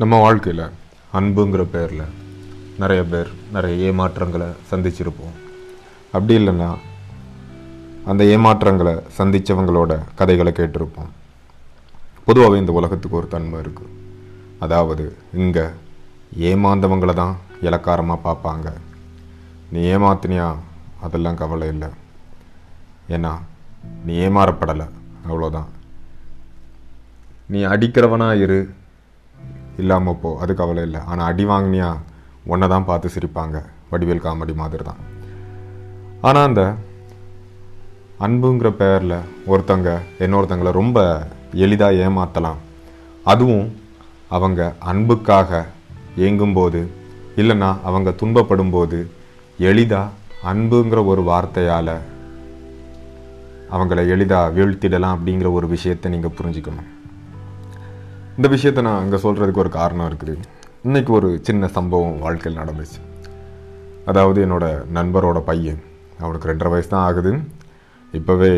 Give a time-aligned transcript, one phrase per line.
[0.00, 0.64] நம்ம வாழ்க்கையில்
[1.18, 2.02] அன்புங்கிற பேரில்
[2.78, 5.36] நிறைய பேர் நிறைய ஏமாற்றங்களை சந்திச்சிருப்போம்.
[6.12, 6.68] அப்படி இல்லைன்னா
[8.04, 11.10] அந்த ஏமாற்றங்களை சந்தித்தவங்களோட கதைகளை கேட்டிருப்போம்.
[12.24, 13.94] பொதுவாகவே இந்த உலகத்துக்கு ஒரு தன்மை இருக்குது
[14.58, 15.66] அதாவது இங்கே
[16.52, 18.68] ஏமாந்தவங்களை தான் இலக்காரமாக பார்ப்பாங்க.
[19.72, 20.54] நீ ஏமாத்தினியா?
[21.00, 21.88] அதெல்லாம் கவலை இல்லை.
[23.08, 23.34] ஏன்னா
[24.04, 24.88] நீ ஏமாறப்படலை.
[25.28, 25.70] அவ்வளோதான்
[27.46, 28.60] நீ அடிக்கிறவனா இரு.
[29.82, 31.00] இல்லாமல் போ அது கவலை இல்லை.
[31.10, 31.90] ஆனால் அடி வாங்கினியா?
[32.52, 33.56] உன்னை தான் பார்த்து சிரிப்பாங்க.
[33.92, 35.00] வடிவேல் காமெடி மாதிரி தான்.
[36.26, 36.62] ஆனால் அந்த
[38.26, 39.18] அன்புங்கிற பேரில்
[39.52, 39.88] ஒருத்தங்க
[40.24, 40.98] இன்னொருத்தங்களை ரொம்ப
[41.64, 42.60] எளிதாக ஏமாற்றலாம்
[43.30, 43.66] அதுவும்
[44.36, 45.60] அவங்க அன்புக்காக
[46.26, 46.80] ஏங்கும்போது
[47.40, 48.98] இல்லைன்னா அவங்க துன்பப்படும் போது
[49.70, 50.14] எளிதாக
[50.50, 51.94] அன்புங்கிற ஒரு வார்த்தையால்
[53.74, 56.90] அவங்கள எளிதாக வீழ்த்திடலாம் அப்படிங்கிற ஒரு விஷயத்தை நீங்கள் புரிஞ்சுக்கணும்.
[58.38, 60.32] இந்த விஷயத்தை நான் அங்கே சொல்கிறதுக்கு ஒரு காரணம் இருக்குது.
[60.86, 62.98] இன்றைக்கி ஒரு சின்ன சம்பவம் வாழ்க்கையில் நடந்துச்சு.
[64.10, 65.78] அதாவது என்னோடய நண்பரோட பையன்
[66.22, 67.30] அவனுக்கு ரெண்டரை வயசு தான் ஆகுது.
[68.18, 68.50] இப்போவே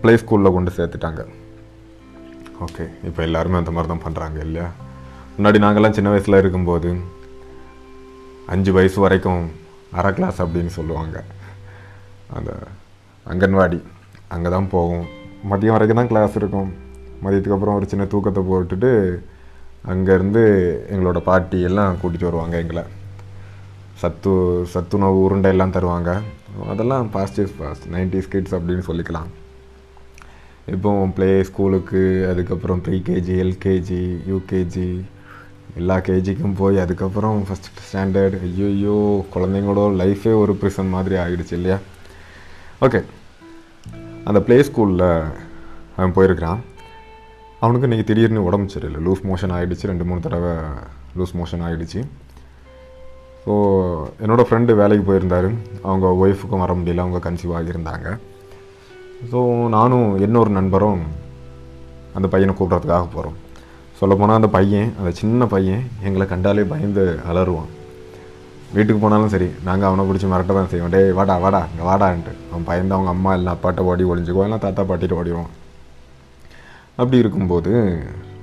[0.00, 1.22] ப்ளே ஸ்கூலில் கொண்டு சேர்த்துட்டாங்க.
[2.66, 4.66] ஓகே இப்போ எல்லாருமே அந்த மாதிரி தான் பண்ணுறாங்க இல்லையா?
[5.36, 6.90] முன்னாடி நாங்கள்லாம் சின்ன வயசில் இருக்கும்போது
[8.54, 9.42] அஞ்சு வயசு வரைக்கும்
[10.00, 11.16] அரை கிளாஸ் அப்படின்னு சொல்லுவாங்க.
[12.38, 12.50] அந்த
[13.32, 13.80] அங்கன்வாடி
[14.36, 15.06] அங்கே தான் போகும்
[15.52, 16.70] மதியம் வரைக்கும் தான் கிளாஸ் இருக்கும்.
[17.22, 18.92] மதியத்துக்கு அப்புறம் ஒரு சின்ன தூக்கத்தை போட்டுட்டு
[19.92, 20.44] அங்கேருந்து
[20.92, 22.84] எங்களோட பாட்டி எல்லாம் கூட்டிகிட்டு வருவாங்க எங்களை.
[24.00, 24.32] சத்து
[24.72, 26.10] சத்துணவு உருண்டை எல்லாம் தருவாங்க.
[26.72, 29.30] அதெல்லாம் past is past nineties kids அப்படின்னு சொல்லிக்கலாம்.
[30.74, 34.02] இப்போ ப்ளே ஸ்கூலுக்கு அதுக்கப்புறம் ப்ரீகேஜி எல்கேஜி
[34.32, 34.88] யூகேஜி
[35.80, 38.96] எல்லா கேஜிக்கும் போய் அதுக்கப்புறம் ஃபஸ்ட் ஸ்டாண்டர்ட் ஐயோ
[39.34, 41.78] குழந்தைங்களோட லைஃபே ஒரு ப்ரிசன் மாதிரி ஆகிடுச்சு இல்லையா?
[42.86, 43.00] ஓகே
[44.28, 45.06] அந்த ப்ளே ஸ்கூலில்
[45.96, 46.60] அவன் போயிருக்கிறான்.
[47.62, 48.98] அவனுக்கு இன்றைக்கி திடீர்னு உடம்பு சரியில்லை.
[49.06, 50.52] லூஸ் மோஷன் ஆகிடுச்சு ரெண்டு மூணு தடவை
[51.18, 52.00] லூஸ் மோஷன் ஆகிடுச்சு
[53.44, 53.52] ஸோ
[54.22, 55.48] என்னோடய ஃப்ரெண்டு வேலைக்கு போயிருந்தார்.
[55.86, 57.04] அவங்க ஒய்ஃபுக்கும் வர முடியல.
[57.04, 58.08] அவங்க கன்சீவ் ஆகியிருந்தாங்க.
[59.30, 59.40] ஸோ
[59.76, 61.02] நானும் இன்னொரு நண்பரும்
[62.18, 63.36] அந்த பையனை கூப்பிட்றதுக்காக போகிறோம்
[64.00, 67.70] சொல்லப்போனால் அந்த பையன் அந்த சின்ன பையன் எங்களை கண்டாலே பயந்து அலறுவான்.
[68.76, 70.92] வீட்டுக்கு போனாலும் சரி நாங்கள் அவனை பிடிச்சி மிரட்ட தான் செய்வோம்.
[70.96, 72.34] டேய் வாடா வாடா இங்கே வாடான்ட்டு.
[72.50, 75.52] அவன் பயந்து அவங்க அம்மா இல்லை அப்பாட்ட ஓடி ஒழிஞ்சுக்குவோம் இல்லை தாத்தா பாட்டிட்டு ஓடிடுவான்
[77.00, 77.72] அப்படி இருக்கும்போது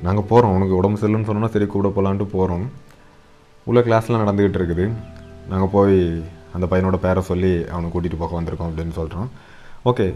[0.05, 2.65] நாங்கள் போகிறோம் உனக்கு உடம்பு சரியில்லைன்னு சொன்னோன்னா சரி கூட போகலான்ட்டு போகிறோம்
[3.69, 4.85] உள்ள கிளாஸ்லாம் நடந்துக்கிட்டு இருக்குது.
[5.51, 5.97] நாங்கள் போய்
[6.55, 9.27] அந்த பையனோட பேரை சொல்லி அவனை கூட்டிகிட்டு போக வந்திருக்கோம் அப்படின்னு சொல்கிறோம்
[9.91, 10.07] ஓகே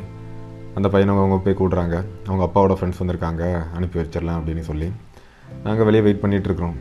[0.78, 1.96] அந்த பையனை அவங்க போய் கூடுறாங்க
[2.30, 3.44] அவங்க அப்பாவோட ஃப்ரெண்ட்ஸ் வந்திருக்காங்க.
[3.78, 4.90] அனுப்பி வச்சிடலாம் அப்படின்னு சொல்லி
[5.66, 6.78] நாங்கள் வெளியே வெயிட் பண்ணிகிட்ருக்குறோம்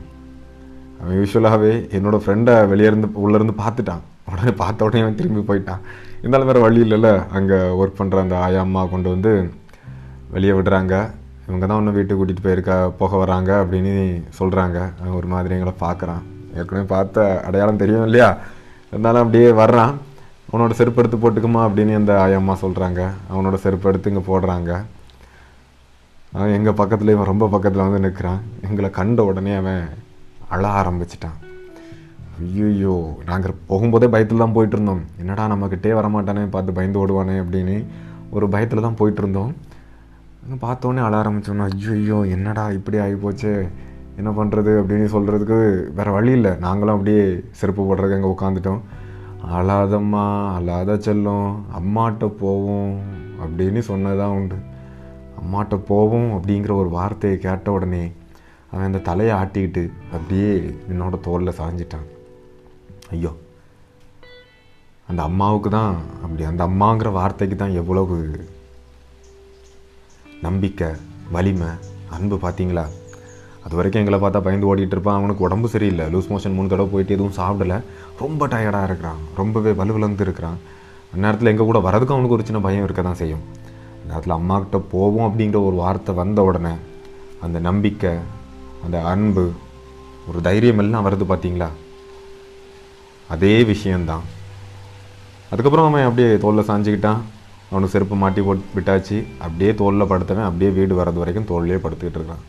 [1.00, 4.02] அவன் யூஸ்வலாகவே என்னோடய ஃப்ரெண்டை வெளியே இருந்து உள்ளேருந்து பார்த்துட்டான்.
[4.32, 5.82] உடனே பார்த்த உடனே அவன் திரும்பி போயிட்டான்.
[6.20, 7.10] இருந்தாலும் வேறு வழி இல்லைல்ல.
[7.38, 9.32] அங்கே ஒர்க் பண்ணுற அந்த ஆயா அம்மா கொண்டு வந்து
[10.34, 10.94] வெளியே விடுறாங்க.
[11.48, 13.94] இவங்க தான் ஒன்று வீட்டுக்கு கூட்டிகிட்டு போயிருக்கா போக வராங்க அப்படின்னு
[14.38, 14.78] சொல்கிறாங்க
[15.18, 16.22] ஒரு மாதிரி எங்களை பார்க்குறான்.
[16.58, 18.28] ஏற்கனவே பார்த்த அடையாளம் தெரியும் இல்லையா?
[18.92, 19.92] இருந்தாலும் அப்படியே வர்றான்.
[20.50, 23.00] அவனோட செருப்பு எடுத்து போட்டுக்குமா அப்படின்னு அந்த ஆயம்மா சொல்கிறாங்க
[23.32, 24.72] அவனோட செருப்பு எடுத்து இங்கே போடுறாங்க.
[26.36, 29.82] அவன் எங்கள் பக்கத்தில் இவன் ரொம்ப பக்கத்தில் வந்து நிற்கிறான் எங்களை கண்ட உடனே அவன்
[30.54, 31.38] அழ ஆரம்பிச்சிட்டான்.
[32.40, 32.96] ஐயோ
[33.30, 35.02] நாங்கள் போகும்போதே பயத்தில் தான் போயிட்டு இருந்தோம்.
[35.22, 37.76] என்னடா நம்மக்கிட்டே வரமாட்டானே பார்த்து பயந்து ஓடுவானே அப்படின்னு
[38.36, 39.52] ஒரு பயத்தில் தான் போயிட்டு இருந்தோம்.
[40.56, 41.64] பார்த்தோன்னே அழ ஆரம்பிச்சோன்னா
[41.94, 43.52] ஐயோ என்னடா இப்படி ஆகிப்போச்சே
[44.16, 45.58] என்ன பண்ணுறது அப்படின்னு சொல்கிறதுக்கு
[45.94, 46.52] வேறு வழி இல்லை.
[46.56, 48.80] நாங்களும் அப்படியே செருப்பு போடுறதுக்கு அங்கே உட்காந்துட்டோம்
[49.56, 50.24] அழாதம்மா
[50.56, 51.48] அழாத செல்லும்
[51.80, 52.92] அம்மாட்ட போவோம்
[53.42, 54.58] அப்படின்னு சொன்னதான் உண்டு.
[55.40, 58.12] அம்மாட்ட போவோம் அப்படிங்கிற ஒரு வார்த்தையை கேட்ட உடனே
[58.70, 60.52] அவன் அந்த தலையை ஆட்டிக்கிட்டு அப்படியே
[60.92, 62.06] என்னோட தோளில் சாஞ்சிட்டான்.
[63.10, 63.32] ஐயோ
[65.06, 68.16] அந்த அம்மாவுக்கு தான் அப்படி அந்த அம்மாங்கிற வார்த்தைக்கு தான் எவ்வளவு
[70.42, 70.88] நம்பிக்கை
[71.34, 71.68] வலிமை
[72.10, 72.84] அன்பு பார்த்தீங்களா
[73.64, 75.18] அது வரைக்கும் எங்களை பார்த்தா பயந்து ஓடிட்டு இருப்பான்.
[75.18, 76.04] அவனுக்கு உடம்பு சரியில்லை.
[76.14, 77.74] லூஸ் மோஷன் மூணு தடவை போயிட்டு எதுவும் சாப்பிடல.
[78.18, 79.20] ரொம்ப டயர்டாக இருக்கிறான்.
[79.40, 80.58] ரொம்பவே வலுவிழந்து இருக்கிறான்.
[81.14, 83.44] அந்நேரத்தில் எங்கள் கூட வரதுக்கும் அவனுக்கு ஒரு சின்ன பயம் இருக்க தான் செய்யும்.
[84.08, 86.74] நேரத்தில் அம்மாக்கிட்ட போவோம் அப்படிங்கிற ஒரு வார்த்தை வந்த உடனே
[87.40, 88.12] அந்த நம்பிக்கை
[88.84, 89.44] அந்த அன்பு
[90.28, 91.68] ஒரு தைரியம் எல்லாம் வருது பார்த்தீங்களா
[93.28, 94.24] அதே விஷயந்தான்
[95.50, 97.20] அதுக்கப்புறம் அவன் அப்படியே தோலை சாஞ்சிக்கிட்டான்.
[97.70, 99.16] அவனுக்கு செருப்பு மாட்டி போட்டு விட்டாச்சு.
[99.44, 102.44] அப்படியே தோளில் படுத்தவன் அப்படியே வீடு வர்றது வரைக்கும் தோல்லையே படுத்துக்கிட்டு இருக்கான்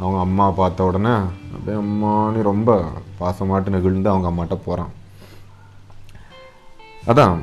[0.00, 1.14] அவங்க அம்மா பார்த்த உடனே
[1.54, 2.70] அப்படியே அம்மானு ரொம்ப
[3.18, 4.92] பாசமாட்டு நெகிழ்ந்து அவங்க அம்மாட்ட போகிறான்
[7.10, 7.36] அதான்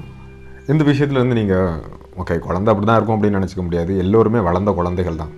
[0.72, 3.92] இந்த விஷயத்தில் வந்து நீங்கள் ஓகே குழந்தை அப்படி தான் இருக்கும் அப்படின்னு நினச்சிக்க முடியாது.
[4.04, 5.32] எல்லோருமே வளர்ந்த குழந்தைகள் தான்.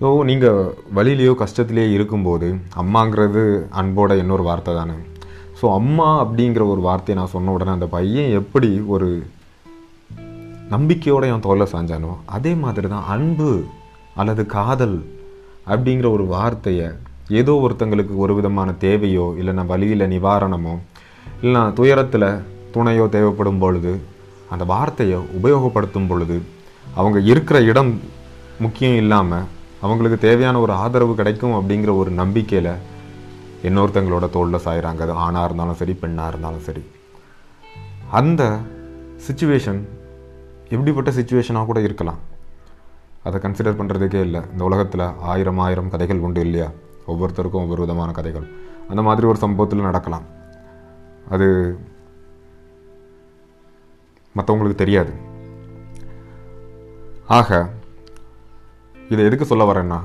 [0.00, 0.60] ஸோ நீங்கள்
[0.96, 2.48] வழியிலையோ கஷ்டத்துலேயோ இருக்கும்போது
[2.82, 3.42] அம்மாங்கிறது
[3.80, 4.96] அன்போட இன்னொரு வார்த்தை தானே.
[5.60, 9.10] ஸோ அம்மா அப்படிங்கிற ஒரு வார்த்தையை நான் சொன்ன உடனே அந்த பையன் எப்படி ஒரு
[10.72, 12.12] நம்பிக்கையோட என் தோலை சாஞ்சானோ?
[12.36, 13.50] அதே மாதிரி தான் அன்பு
[14.14, 14.96] அல்லது காதல்
[15.66, 16.88] அப்படிங்கிற ஒரு வார்த்தையை
[17.40, 20.74] ஏதோ ஒருத்தங்களுக்கு ஒரு விதமான தேவையோ இல்லைன்னா வழியில் நிவாரணமோ
[21.42, 22.28] இல்லைனா துயரத்தில்
[22.74, 23.92] துணையோ தேவைப்படும் பொழுது
[24.50, 26.36] அந்த வார்த்தையை உபயோகப்படுத்தும் பொழுது
[26.94, 27.92] அவங்க இருக்கிற இடம்
[28.58, 29.46] முக்கியம் இல்லாமல்
[29.80, 32.72] அவங்களுக்கு தேவையான ஒரு ஆதரவு கிடைக்கும் அப்படிங்கிற ஒரு நம்பிக்கையில்
[33.68, 35.00] இன்னொருத்தங்களோட தோளில் சாயிறாங்க.
[35.06, 36.82] அது ஆணாக இருந்தாலும் சரி பெண்ணாக இருந்தாலும் சரி.
[38.10, 38.42] அந்த
[39.26, 39.80] சுச்சுவேஷன்
[40.74, 42.20] எப்படிப்பட்ட சுச்சுவேஷனாக கூட இருக்கலாம்.
[43.26, 44.40] அதை கன்சிடர் பண்ணுறதுக்கே இல்லை.
[44.52, 46.68] இந்த உலகத்தில் ஆயிரம் ஆயிரம் கதைகள் உண்டு இல்லையா?
[47.10, 48.46] ஒவ்வொருத்தருக்கும் ஒவ்வொரு விதமான கதைகள்.
[48.88, 50.26] அந்த மாதிரி ஒரு சம்பவத்தில் நடக்கலாம்.
[51.34, 51.48] அது
[54.36, 55.12] மற்றவங்களுக்கு தெரியாது.
[57.38, 57.50] ஆக
[59.12, 59.98] இதை எதுக்கு சொல்ல வரேன்னா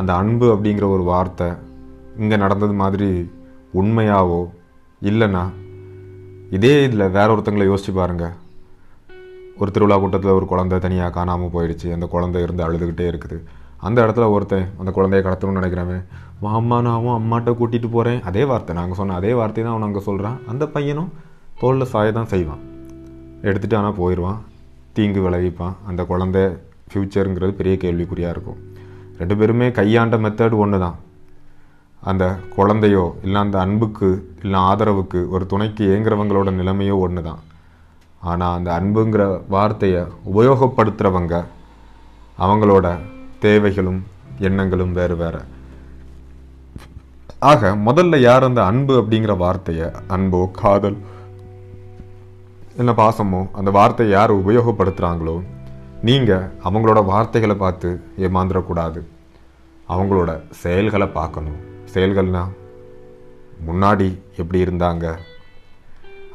[0.00, 1.48] அந்த அன்பு அப்படிங்கிற ஒரு வார்த்தை
[2.18, 3.08] இங்கே நடந்தது மாதிரி
[3.80, 4.40] உண்மையாவோ
[5.10, 5.44] இல்லைன்னா
[6.56, 8.34] இதே இதில் வேற ஒருத்தங்களை யோசிச்சு பாருங்கள்
[9.60, 11.88] ஒரு திருவிழா கூட்டத்தில் ஒரு குழந்தை தனியாக காணாமல் போயிடுச்சு.
[11.96, 13.38] அந்த குழந்தை இருந்து அழுதுகிட்டே இருக்குது.
[13.86, 16.02] அந்த இடத்துல ஒருத்தன் அந்த குழந்தைய கடத்தணும்னு நினைக்கிறவன்
[16.42, 19.86] வா அம்மா நான் அவன் அம்மாட்ட கூட்டிகிட்டு போகிறேன் அதே வார்த்தை நாங்கள் சொன்ன அதே வார்த்தை தான் அவன்
[19.88, 21.10] அங்கே சொல்கிறான் அந்த பையனும்
[21.60, 22.62] தோளில் சாய தான் செய்வான்.
[23.48, 24.40] எடுத்துகிட்டு ஆனால் போயிடுவான்
[24.96, 25.74] தீங்கு விளைவிப்பான்.
[25.90, 26.42] அந்த குழந்தை
[26.90, 28.58] ஃப்யூச்சருங்கிறது பெரிய கேள்விக்குறியாக இருக்கும்.
[29.20, 30.98] ரெண்டு பேருமே கையாண்ட மெத்தட் ஒன்று தான்
[32.10, 32.24] அந்த
[32.56, 34.08] குழந்தையோ இல்லை அந்த அன்புக்கு
[34.44, 37.40] இல்லை ஆதரவுக்கு ஒரு துணைக்கு ஏங்குறவங்களோட நிலைமையோ ஒன்று தான்
[38.30, 39.22] ஆனால் அந்த அன்புங்கிற
[39.54, 40.02] வார்த்தையை
[40.32, 41.36] உபயோகப்படுத்துகிறவங்க
[42.38, 42.86] அவங்களோட
[43.44, 44.00] தேவைகளும்
[44.48, 45.40] எண்ணங்களும் வேறு வேறு.
[47.50, 50.98] ஆக முதல்ல யார் அந்த அன்பு அப்படிங்கிற வார்த்தையை அன்போ காதல்
[52.80, 55.36] இல்லை பாசமோ அந்த வார்த்தையை யார் உபயோகப்படுத்துகிறாங்களோ
[56.08, 57.88] நீங்கள் அவங்களோட வார்த்தைகளை பார்த்து
[58.26, 59.00] ஏமாந்துடக்கூடாது.
[59.88, 60.30] அவங்களோட
[60.62, 61.60] செயல்களை பார்க்கணும்.
[61.94, 62.52] செயல்கள்னால்
[63.68, 65.06] முன்னாடி எப்படி இருந்தாங்க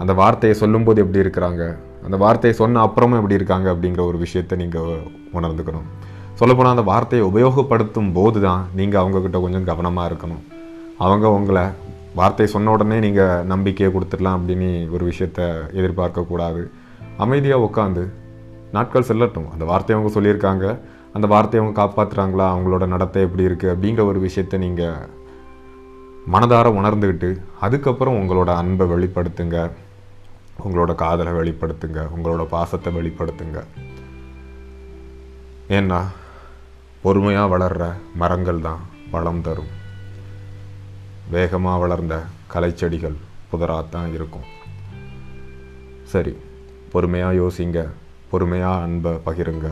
[0.01, 1.63] அந்த வார்த்தையை சொல்லும்போது எப்படி இருக்கிறாங்க?
[2.07, 4.91] அந்த வார்த்தையை சொன்ன அப்புறமும் எப்படி இருக்காங்க அப்படிங்கிற ஒரு விஷயத்தை நீங்கள்
[5.37, 5.87] உணர்ந்துக்கணும்.
[6.39, 10.43] சொல்லப்போனால் அந்த வார்த்தையை உபயோகப்படுத்தும் போது தான் நீங்கள் அவங்கக்கிட்ட கொஞ்சம் கவனமாக இருக்கணும்.
[11.05, 11.65] அவங்க உங்களை
[12.19, 15.41] வார்த்தை சொன்ன உடனே நீங்கள் நம்பிக்கையை கொடுத்துடலாம் அப்படின்னு ஒரு விஷயத்த
[15.79, 16.61] எதிர்பார்க்கக்கூடாது
[17.23, 18.03] அமைதியாக உட்காந்து
[18.75, 19.49] நாட்கள் செல்லட்டும்.
[19.55, 20.65] அந்த வார்த்தையை அவங்க சொல்லியிருக்காங்க.
[21.15, 25.03] அந்த வார்த்தையை அவங்க காப்பாற்றுறாங்களா அவங்களோட நடத்தை எப்படி இருக்குது அப்படிங்கிற ஒரு விஷயத்த நீங்கள்
[26.33, 27.29] மனதார உணர்ந்துக்கிட்டு
[27.65, 29.57] அதுக்கப்புறம் உங்களோட அன்பை வெளிப்படுத்துங்க.
[30.65, 33.59] உங்களோட காதலை வெளிப்படுத்துங்க உங்களோட பாசத்தை வெளிப்படுத்துங்க.
[35.77, 35.99] ஏன்னா
[37.01, 38.81] பொறுமையாக வளர்கிற மரங்கள் தான்
[39.11, 39.71] வளம் தரும்.
[41.31, 42.15] வேகமாக வளர்ந்த
[42.53, 43.17] கலைச்செடிகள்
[43.51, 44.47] புதராகத்தான் இருக்கும்.
[46.13, 46.33] சரி
[46.91, 47.87] பொறுமையாக யோசிங்க
[48.31, 49.67] பொறுமையாக அன்பை பகிருங்க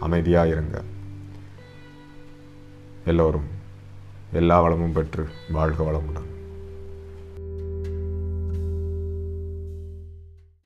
[0.00, 0.76] அமைதியாக இருங்க.
[3.04, 3.48] எல்லோரும்
[4.32, 5.24] எல்லா வளமும் பெற்று
[5.56, 6.30] வாழ்க வளமுடன்.